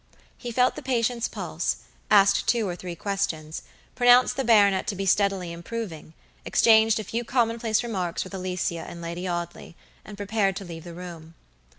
He 0.35 0.49
felt 0.51 0.75
the 0.75 0.81
patient's 0.81 1.27
pulse; 1.27 1.75
asked 2.09 2.47
two 2.47 2.67
or 2.67 2.75
three 2.75 2.95
questions; 2.95 3.61
pronounced 3.93 4.35
the 4.35 4.43
baronet 4.43 4.87
to 4.87 4.95
be 4.95 5.05
steadily 5.05 5.51
improving; 5.51 6.13
exchanged 6.43 6.99
a 6.99 7.03
few 7.03 7.23
commonplace 7.23 7.83
remarks 7.83 8.23
with 8.23 8.33
Alicia 8.33 8.79
and 8.89 8.99
Lady 8.99 9.27
Audley, 9.27 9.75
and 10.03 10.17
prepared 10.17 10.55
to 10.55 10.65
leave 10.65 10.85
the 10.85 10.95
room. 10.95 11.35